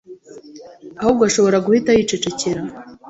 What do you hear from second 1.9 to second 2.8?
yicecekera